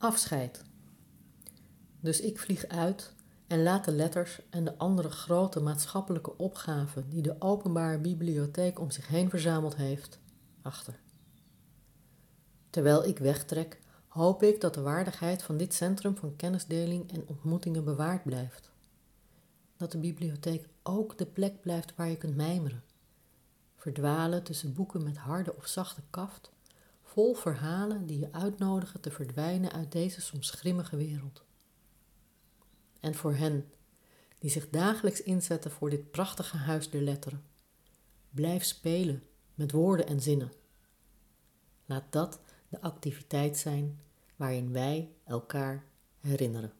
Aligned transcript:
Afscheid. 0.00 0.62
Dus 2.00 2.20
ik 2.20 2.38
vlieg 2.38 2.66
uit 2.66 3.14
en 3.46 3.62
laat 3.62 3.84
de 3.84 3.92
letters 3.92 4.40
en 4.50 4.64
de 4.64 4.78
andere 4.78 5.10
grote 5.10 5.60
maatschappelijke 5.60 6.36
opgaven 6.36 7.08
die 7.08 7.22
de 7.22 7.36
openbare 7.38 7.98
bibliotheek 7.98 8.78
om 8.78 8.90
zich 8.90 9.08
heen 9.08 9.30
verzameld 9.30 9.76
heeft, 9.76 10.18
achter. 10.62 11.00
Terwijl 12.70 13.04
ik 13.04 13.18
wegtrek, 13.18 13.80
hoop 14.08 14.42
ik 14.42 14.60
dat 14.60 14.74
de 14.74 14.80
waardigheid 14.80 15.42
van 15.42 15.56
dit 15.56 15.74
centrum 15.74 16.16
van 16.16 16.36
kennisdeling 16.36 17.12
en 17.12 17.24
ontmoetingen 17.26 17.84
bewaard 17.84 18.22
blijft. 18.22 18.70
Dat 19.76 19.92
de 19.92 19.98
bibliotheek 19.98 20.68
ook 20.82 21.18
de 21.18 21.26
plek 21.26 21.60
blijft 21.60 21.94
waar 21.96 22.08
je 22.08 22.16
kunt 22.16 22.36
mijmeren. 22.36 22.84
Verdwalen 23.76 24.42
tussen 24.42 24.74
boeken 24.74 25.02
met 25.02 25.16
harde 25.16 25.56
of 25.56 25.66
zachte 25.66 26.02
kaft, 26.10 26.50
vol 27.12 27.34
verhalen 27.34 28.06
die 28.06 28.18
je 28.18 28.32
uitnodigen 28.32 29.00
te 29.00 29.10
verdwijnen 29.10 29.72
uit 29.72 29.92
deze 29.92 30.20
soms 30.20 30.50
grimmige 30.50 30.96
wereld. 30.96 31.44
En 33.00 33.14
voor 33.14 33.34
hen 33.34 33.70
die 34.38 34.50
zich 34.50 34.68
dagelijks 34.68 35.22
inzetten 35.22 35.70
voor 35.70 35.90
dit 35.90 36.10
prachtige 36.10 36.56
huis 36.56 36.90
der 36.90 37.02
letteren, 37.02 37.44
blijf 38.30 38.64
spelen 38.64 39.22
met 39.54 39.72
woorden 39.72 40.06
en 40.06 40.20
zinnen. 40.20 40.52
Laat 41.84 42.04
dat 42.12 42.40
de 42.68 42.80
activiteit 42.80 43.58
zijn 43.58 44.00
waarin 44.36 44.72
wij 44.72 45.12
elkaar 45.24 45.84
herinneren. 46.20 46.72